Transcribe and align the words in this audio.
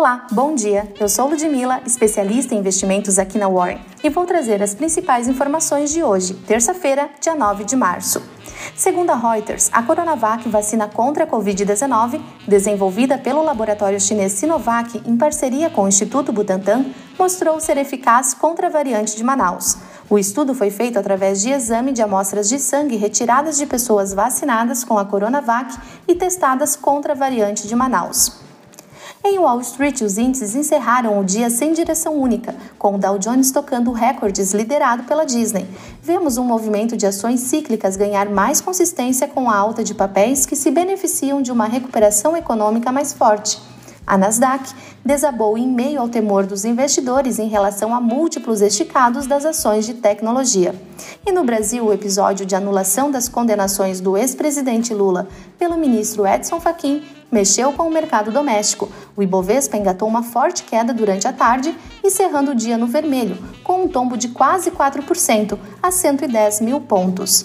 Olá, 0.00 0.26
bom 0.32 0.54
dia. 0.54 0.90
Eu 0.98 1.10
sou 1.10 1.28
Ludmila, 1.28 1.82
especialista 1.84 2.54
em 2.54 2.58
investimentos 2.58 3.18
aqui 3.18 3.36
na 3.36 3.50
Warren, 3.50 3.78
e 4.02 4.08
vou 4.08 4.24
trazer 4.24 4.62
as 4.62 4.74
principais 4.74 5.28
informações 5.28 5.92
de 5.92 6.02
hoje, 6.02 6.32
terça-feira, 6.32 7.10
dia 7.20 7.34
9 7.34 7.64
de 7.64 7.76
março. 7.76 8.22
Segundo 8.74 9.10
a 9.10 9.14
Reuters, 9.14 9.68
a 9.70 9.82
Coronavac 9.82 10.48
vacina 10.48 10.88
contra 10.88 11.24
a 11.24 11.26
Covid-19, 11.26 12.18
desenvolvida 12.48 13.18
pelo 13.18 13.42
laboratório 13.42 14.00
chinês 14.00 14.32
Sinovac 14.32 15.02
em 15.04 15.18
parceria 15.18 15.68
com 15.68 15.82
o 15.82 15.88
Instituto 15.88 16.32
Butantan, 16.32 16.86
mostrou 17.18 17.60
ser 17.60 17.76
eficaz 17.76 18.32
contra 18.32 18.68
a 18.68 18.70
variante 18.70 19.14
de 19.14 19.22
Manaus. 19.22 19.76
O 20.08 20.18
estudo 20.18 20.54
foi 20.54 20.70
feito 20.70 20.98
através 20.98 21.42
de 21.42 21.50
exame 21.50 21.92
de 21.92 22.00
amostras 22.00 22.48
de 22.48 22.58
sangue 22.58 22.96
retiradas 22.96 23.58
de 23.58 23.66
pessoas 23.66 24.14
vacinadas 24.14 24.82
com 24.82 24.96
a 24.96 25.04
Coronavac 25.04 25.76
e 26.08 26.14
testadas 26.14 26.74
contra 26.74 27.12
a 27.12 27.16
variante 27.16 27.68
de 27.68 27.76
Manaus. 27.76 28.48
Em 29.22 29.38
Wall 29.38 29.60
Street, 29.60 30.00
os 30.00 30.16
índices 30.16 30.54
encerraram 30.54 31.20
o 31.20 31.24
dia 31.24 31.50
sem 31.50 31.74
direção 31.74 32.18
única, 32.18 32.54
com 32.78 32.94
o 32.94 32.98
Dow 32.98 33.18
Jones 33.18 33.50
tocando 33.50 33.92
recordes 33.92 34.54
liderado 34.54 35.02
pela 35.02 35.26
Disney. 35.26 35.66
Vemos 36.02 36.38
um 36.38 36.44
movimento 36.44 36.96
de 36.96 37.06
ações 37.06 37.40
cíclicas 37.40 37.96
ganhar 37.96 38.30
mais 38.30 38.62
consistência 38.62 39.28
com 39.28 39.50
a 39.50 39.54
alta 39.54 39.84
de 39.84 39.94
papéis 39.94 40.46
que 40.46 40.56
se 40.56 40.70
beneficiam 40.70 41.42
de 41.42 41.52
uma 41.52 41.66
recuperação 41.66 42.34
econômica 42.34 42.90
mais 42.90 43.12
forte. 43.12 43.60
A 44.06 44.16
Nasdaq 44.16 44.72
desabou 45.04 45.58
em 45.58 45.70
meio 45.70 46.00
ao 46.00 46.08
temor 46.08 46.46
dos 46.46 46.64
investidores 46.64 47.38
em 47.38 47.46
relação 47.46 47.94
a 47.94 48.00
múltiplos 48.00 48.62
esticados 48.62 49.26
das 49.26 49.44
ações 49.44 49.84
de 49.84 49.94
tecnologia. 49.94 50.74
E 51.26 51.30
no 51.30 51.44
Brasil, 51.44 51.84
o 51.84 51.92
episódio 51.92 52.46
de 52.46 52.56
anulação 52.56 53.10
das 53.10 53.28
condenações 53.28 54.00
do 54.00 54.16
ex-presidente 54.16 54.94
Lula 54.94 55.28
pelo 55.58 55.76
ministro 55.76 56.26
Edson 56.26 56.58
Fachin 56.58 57.19
mexeu 57.30 57.72
com 57.72 57.84
o 57.84 57.92
mercado 57.92 58.30
doméstico. 58.30 58.90
O 59.16 59.22
Ibovespa 59.22 59.76
engatou 59.76 60.08
uma 60.08 60.22
forte 60.22 60.64
queda 60.64 60.92
durante 60.92 61.28
a 61.28 61.32
tarde, 61.32 61.76
encerrando 62.02 62.52
o 62.52 62.54
dia 62.54 62.76
no 62.76 62.86
vermelho, 62.86 63.38
com 63.62 63.84
um 63.84 63.88
tombo 63.88 64.16
de 64.16 64.28
quase 64.28 64.70
4%, 64.70 65.58
a 65.82 65.90
110 65.90 66.60
mil 66.60 66.80
pontos. 66.80 67.44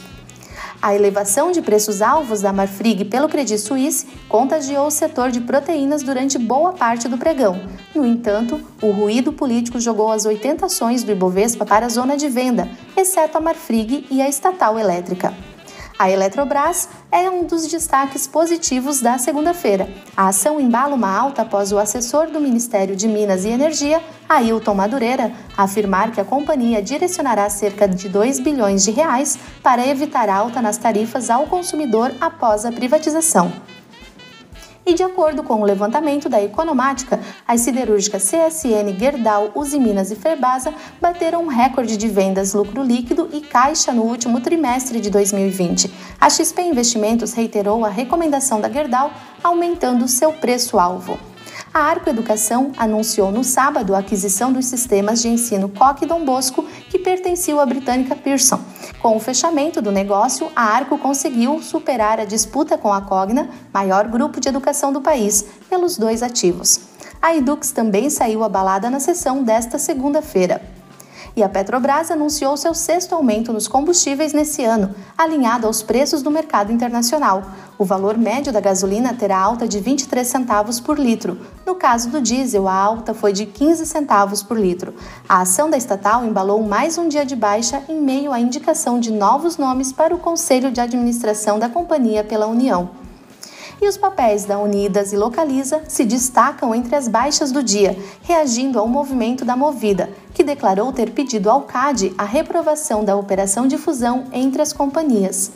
A 0.82 0.94
elevação 0.94 1.52
de 1.52 1.62
preços 1.62 2.02
alvos 2.02 2.42
da 2.42 2.54
Marfrig 2.54 3.06
pelo 3.06 3.28
Credit 3.28 3.60
Suisse 3.60 4.06
contagiou 4.30 4.88
o 4.88 4.92
setor 4.92 5.32
de 5.32 5.42
proteínas 5.42 6.04
durante 6.04 6.38
boa 6.38 6.74
parte 6.74 7.08
do 7.08 7.18
pregão. 7.18 7.60
No 7.96 8.06
entanto, 8.06 8.62
o 8.82 8.92
ruído 8.92 9.34
político 9.34 9.80
jogou 9.80 10.12
as 10.12 10.26
80 10.26 10.66
ações 10.66 11.04
do 11.04 11.12
Ibovespa 11.12 11.66
para 11.66 11.88
a 11.88 11.90
zona 11.90 12.16
de 12.16 12.30
venda, 12.30 12.70
exceto 12.96 13.38
a 13.38 13.42
Marfrig 13.42 14.06
e 14.12 14.22
a 14.22 14.30
estatal 14.30 14.78
elétrica. 14.78 15.34
A 15.98 16.10
Eletrobras 16.10 16.90
é 17.10 17.30
um 17.30 17.46
dos 17.46 17.68
destaques 17.68 18.28
positivos 18.28 19.00
da 19.00 19.18
segunda-feira. 19.18 19.88
A 20.16 20.28
ação 20.28 20.60
embala 20.60 20.94
uma 20.94 21.10
alta 21.10 21.44
após 21.44 21.72
o 21.72 21.78
assessor 21.78 22.28
do 22.28 22.42
Ministério 22.42 22.98
de 22.98 23.08
Minas 23.08 23.46
e 23.46 23.50
Energia, 23.50 24.04
Ailton 24.28 24.74
Madureira, 24.74 25.32
afirmar 25.56 26.12
que 26.12 26.20
a 26.20 26.26
companhia 26.26 26.82
direcionará 26.82 27.50
cerca 27.50 27.88
de 27.88 28.10
2 28.10 28.42
bilhões 28.42 28.84
de 28.84 28.92
reais 28.92 29.40
para 29.64 29.88
evitar 29.88 30.28
alta 30.28 30.62
nas 30.62 30.78
tarifas 30.78 31.30
ao 31.30 31.48
consumidor 31.48 32.14
após 32.20 32.66
a 32.66 32.74
privatização. 32.74 33.54
E 34.88 34.94
de 34.94 35.02
acordo 35.02 35.42
com 35.42 35.62
o 35.62 35.66
levantamento 35.66 36.30
da 36.30 36.44
Economática, 36.44 37.20
as 37.48 37.62
siderúrgicas 37.62 38.30
CSN, 38.30 38.96
Gerdau, 39.00 39.52
Usiminas 39.56 40.12
e 40.12 40.16
Ferbasa 40.16 40.72
bateram 41.02 41.44
um 41.44 41.48
recorde 41.48 41.98
de 41.98 42.08
vendas, 42.08 42.54
lucro 42.54 42.84
líquido 42.84 43.28
e 43.34 43.42
caixa 43.42 43.92
no 43.92 44.04
último 44.04 44.42
trimestre 44.42 45.02
de 45.02 45.10
2020. 45.10 45.92
A 46.22 46.30
XP 46.30 46.62
Investimentos 46.62 47.34
reiterou 47.34 47.84
a 47.84 47.90
recomendação 47.90 48.62
da 48.62 48.70
Gerdau, 48.70 49.12
aumentando 49.44 50.08
seu 50.08 50.32
preço-alvo. 50.34 51.18
A 51.74 51.80
Arco 51.80 52.10
Educação 52.10 52.72
anunciou 52.78 53.32
no 53.32 53.44
sábado 53.44 53.96
a 53.96 54.00
aquisição 54.00 54.54
dos 54.54 54.66
sistemas 54.66 55.20
de 55.20 55.30
ensino 55.30 55.68
Coque 55.68 56.06
Dom 56.06 56.24
Bosco, 56.24 56.64
que 56.90 57.00
pertenciam 57.00 57.60
à 57.60 57.66
britânica 57.66 58.16
Pearson. 58.16 58.60
Com 59.02 59.16
o 59.16 59.20
fechamento 59.20 59.82
do 59.82 59.92
negócio, 59.92 60.52
a 60.56 60.64
Arco 60.64 60.98
conseguiu 60.98 61.62
superar 61.62 62.20
a 62.20 62.26
disputa 62.26 62.78
com 62.78 62.92
a 62.92 63.02
Cogna, 63.02 63.50
maior 63.74 64.08
grupo 64.08 64.40
de 64.40 64.50
educação 64.50 64.92
do 64.92 65.02
país, 65.02 65.46
pelos 65.70 65.98
dois 65.98 66.22
ativos. 66.24 66.82
A 67.22 67.36
Edux 67.36 67.72
também 67.72 68.10
saiu 68.10 68.44
abalada 68.44 68.90
na 68.90 69.00
sessão 69.00 69.44
desta 69.44 69.80
segunda-feira. 69.80 70.75
E 71.36 71.44
a 71.44 71.50
Petrobras 71.50 72.10
anunciou 72.10 72.56
seu 72.56 72.74
sexto 72.74 73.14
aumento 73.14 73.52
nos 73.52 73.68
combustíveis 73.68 74.32
nesse 74.32 74.64
ano, 74.64 74.96
alinhado 75.18 75.68
aos 75.68 75.84
preços 75.84 76.22
do 76.22 76.32
mercado 76.32 76.72
internacional. 76.72 77.44
O 77.78 77.84
valor 77.84 78.18
médio 78.18 78.54
da 78.54 78.62
gasolina 78.62 79.14
terá 79.14 79.38
alta 79.38 79.68
de 79.68 79.82
23 79.82 80.26
centavos 80.26 80.80
por 80.80 80.98
litro. 80.98 81.38
No 81.66 81.76
caso 81.76 82.10
do 82.10 82.22
diesel, 82.22 82.70
a 82.70 82.74
alta 82.74 83.14
foi 83.14 83.34
de 83.34 83.46
15 83.46 83.86
centavos 83.86 84.42
por 84.42 84.58
litro. 84.58 84.94
A 85.28 85.42
ação 85.42 85.70
da 85.70 85.76
estatal 85.76 86.24
embalou 86.24 86.64
mais 86.64 86.98
um 86.98 87.10
dia 87.10 87.26
de 87.26 87.36
baixa 87.36 87.84
em 87.90 88.00
meio 88.00 88.32
à 88.32 88.40
indicação 88.40 88.98
de 88.98 89.12
novos 89.12 89.58
nomes 89.58 89.92
para 89.92 90.16
o 90.16 90.20
Conselho 90.20 90.72
de 90.72 90.80
Administração 90.80 91.60
da 91.60 91.68
companhia 91.68 92.24
pela 92.24 92.48
União 92.48 93.05
e 93.82 93.88
os 93.88 93.98
papéis 93.98 94.46
da 94.46 94.58
Unidas 94.60 95.14
e 95.14 95.18
Localiza 95.18 95.82
se 95.88 96.04
destacam 96.06 96.74
entre 96.74 96.96
as 96.96 97.08
baixas 97.08 97.52
do 97.52 97.64
dia, 97.64 97.98
reagindo 98.24 98.80
ao 98.80 98.88
movimento 98.88 99.44
da 99.44 99.56
Movida, 99.56 100.10
que 100.34 100.44
declarou 100.44 100.92
ter 100.92 101.12
pedido 101.12 101.50
ao 101.50 101.62
CAD 101.62 102.14
a 102.18 102.24
reprovação 102.24 103.04
da 103.04 103.16
operação 103.16 103.68
de 103.68 103.78
fusão 103.78 104.26
entre 104.32 104.62
as 104.62 104.74
companhias. 104.74 105.52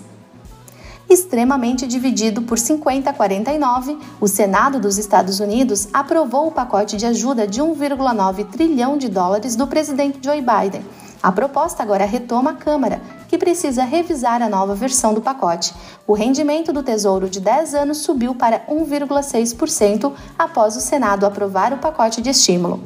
Extremamente 1.09 1.87
dividido 1.87 2.43
por 2.43 2.59
50 2.59 3.09
a 3.09 3.13
49, 3.13 3.97
o 4.21 4.27
Senado 4.27 4.79
dos 4.79 4.99
Estados 4.99 5.39
Unidos 5.39 5.87
aprovou 5.91 6.47
o 6.47 6.51
pacote 6.51 6.97
de 6.97 7.05
ajuda 7.07 7.47
de 7.47 7.61
1,9 7.61 8.45
trilhão 8.45 8.95
de 8.95 9.09
dólares 9.09 9.55
do 9.55 9.65
presidente 9.65 10.19
Joe 10.21 10.39
Biden. 10.39 10.85
A 11.21 11.31
proposta 11.31 11.81
agora 11.81 12.05
retoma 12.05 12.51
a 12.51 12.53
Câmara, 12.53 13.01
que 13.29 13.37
precisa 13.37 13.85
revisar 13.85 14.41
a 14.41 14.49
nova 14.49 14.75
versão 14.75 15.13
do 15.13 15.21
pacote. 15.21 15.73
O 16.05 16.13
rendimento 16.13 16.73
do 16.73 16.83
Tesouro 16.83 17.29
de 17.29 17.39
10 17.39 17.75
anos 17.75 17.99
subiu 17.99 18.35
para 18.35 18.65
1,6% 18.67 20.11
após 20.37 20.75
o 20.75 20.81
Senado 20.81 21.25
aprovar 21.25 21.71
o 21.71 21.77
pacote 21.77 22.21
de 22.21 22.31
estímulo. 22.31 22.81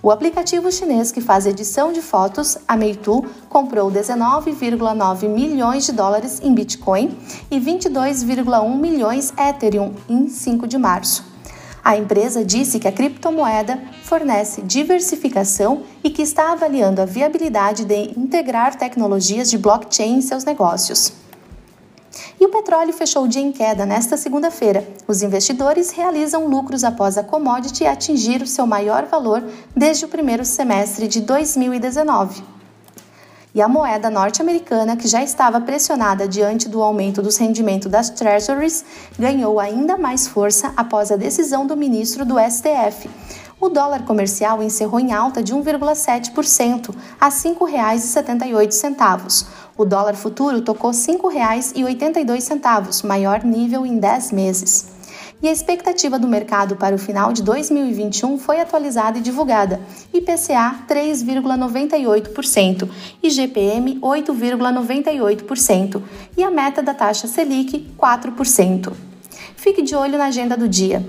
O 0.00 0.10
aplicativo 0.10 0.70
chinês 0.70 1.10
que 1.10 1.20
faz 1.20 1.46
edição 1.46 1.90
de 1.90 2.02
fotos, 2.02 2.58
a 2.68 2.76
Meitu, 2.76 3.24
comprou 3.48 3.90
19,9 3.90 5.28
milhões 5.28 5.86
de 5.86 5.92
dólares 5.92 6.40
em 6.42 6.54
Bitcoin 6.54 7.18
e 7.50 7.58
22,1 7.58 8.76
milhões 8.76 9.32
Ethereum 9.36 9.94
em 10.08 10.28
5 10.28 10.68
de 10.68 10.78
março. 10.78 11.33
A 11.84 11.98
empresa 11.98 12.42
disse 12.42 12.80
que 12.80 12.88
a 12.88 12.92
criptomoeda 12.92 13.78
fornece 14.04 14.62
diversificação 14.62 15.82
e 16.02 16.08
que 16.08 16.22
está 16.22 16.52
avaliando 16.52 17.02
a 17.02 17.04
viabilidade 17.04 17.84
de 17.84 18.18
integrar 18.18 18.74
tecnologias 18.74 19.50
de 19.50 19.58
blockchain 19.58 20.16
em 20.16 20.22
seus 20.22 20.44
negócios. 20.44 21.12
E 22.40 22.46
o 22.46 22.48
petróleo 22.48 22.94
fechou 22.94 23.24
o 23.24 23.28
dia 23.28 23.42
em 23.42 23.52
queda 23.52 23.84
nesta 23.84 24.16
segunda-feira. 24.16 24.88
Os 25.06 25.22
investidores 25.22 25.90
realizam 25.90 26.46
lucros 26.46 26.84
após 26.84 27.18
a 27.18 27.22
commodity 27.22 27.84
atingir 27.84 28.40
o 28.40 28.46
seu 28.46 28.66
maior 28.66 29.04
valor 29.04 29.44
desde 29.76 30.06
o 30.06 30.08
primeiro 30.08 30.44
semestre 30.44 31.06
de 31.06 31.20
2019 31.20 32.53
e 33.54 33.62
a 33.62 33.68
moeda 33.68 34.10
norte-americana, 34.10 34.96
que 34.96 35.06
já 35.06 35.22
estava 35.22 35.60
pressionada 35.60 36.26
diante 36.26 36.68
do 36.68 36.82
aumento 36.82 37.22
dos 37.22 37.36
rendimentos 37.36 37.88
das 37.90 38.10
Treasuries, 38.10 38.84
ganhou 39.16 39.60
ainda 39.60 39.96
mais 39.96 40.26
força 40.26 40.72
após 40.76 41.12
a 41.12 41.16
decisão 41.16 41.64
do 41.64 41.76
ministro 41.76 42.24
do 42.24 42.34
STF. 42.38 43.08
O 43.60 43.68
dólar 43.68 44.04
comercial 44.04 44.60
encerrou 44.62 44.98
em 44.98 45.12
alta 45.12 45.40
de 45.42 45.54
1,7% 45.54 46.92
a 47.20 47.26
R$ 47.26 47.30
5,78. 47.30 49.46
O 49.76 49.84
dólar 49.84 50.14
futuro 50.14 50.60
tocou 50.60 50.90
R$ 50.90 50.96
5,82, 50.96 53.06
maior 53.06 53.44
nível 53.44 53.86
em 53.86 53.98
10 53.98 54.32
meses 54.32 54.93
e 55.44 55.48
a 55.48 55.52
expectativa 55.52 56.18
do 56.18 56.26
mercado 56.26 56.74
para 56.74 56.94
o 56.94 56.98
final 56.98 57.30
de 57.30 57.42
2021 57.42 58.38
foi 58.38 58.60
atualizada 58.60 59.18
e 59.18 59.20
divulgada. 59.20 59.78
IPCA 60.10 60.86
3,98% 60.88 62.88
e 63.22 63.28
GPM 63.28 64.00
8,98% 64.00 66.02
e 66.34 66.42
a 66.42 66.50
meta 66.50 66.82
da 66.82 66.94
taxa 66.94 67.26
Selic 67.26 67.92
4%. 67.98 68.90
Fique 69.54 69.82
de 69.82 69.94
olho 69.94 70.16
na 70.16 70.24
agenda 70.24 70.56
do 70.56 70.66
dia. 70.66 71.06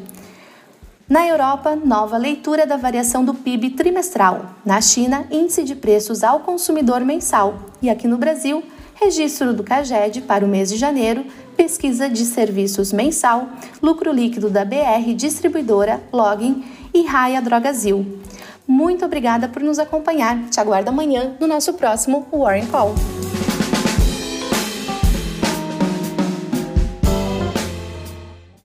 Na 1.07 1.25
Europa, 1.25 1.73
nova 1.73 2.17
leitura 2.17 2.67
da 2.67 2.75
variação 2.75 3.23
do 3.23 3.33
PIB 3.33 3.69
trimestral. 3.69 4.47
Na 4.65 4.81
China, 4.81 5.25
índice 5.31 5.63
de 5.63 5.75
preços 5.75 6.25
ao 6.25 6.41
consumidor 6.41 6.99
mensal. 7.05 7.57
E 7.81 7.89
aqui 7.89 8.05
no 8.05 8.17
Brasil, 8.17 8.61
registro 8.95 9.53
do 9.53 9.63
CAGED 9.63 10.21
para 10.21 10.43
o 10.43 10.47
mês 10.47 10.69
de 10.69 10.77
janeiro, 10.77 11.25
pesquisa 11.55 12.09
de 12.09 12.25
serviços 12.25 12.91
mensal, 12.91 13.47
lucro 13.81 14.11
líquido 14.11 14.49
da 14.49 14.65
BR 14.65 15.13
Distribuidora, 15.15 16.01
Login 16.11 16.63
e 16.93 17.05
Raia 17.05 17.41
Drogazil. 17.41 18.19
Muito 18.67 19.05
obrigada 19.05 19.47
por 19.47 19.61
nos 19.61 19.77
acompanhar. 19.77 20.49
Te 20.49 20.59
aguardo 20.59 20.89
amanhã 20.89 21.35
no 21.39 21.45
nosso 21.45 21.73
próximo 21.73 22.25
Warren 22.31 22.65
Call. 22.65 22.95